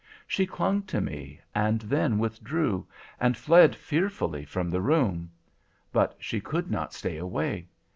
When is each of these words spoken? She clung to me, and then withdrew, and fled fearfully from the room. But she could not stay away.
She 0.25 0.47
clung 0.47 0.81
to 0.87 0.99
me, 0.99 1.41
and 1.53 1.81
then 1.81 2.17
withdrew, 2.17 2.87
and 3.19 3.37
fled 3.37 3.75
fearfully 3.75 4.45
from 4.45 4.71
the 4.71 4.81
room. 4.81 5.29
But 5.93 6.15
she 6.17 6.41
could 6.41 6.71
not 6.71 6.91
stay 6.95 7.17
away. 7.17 7.67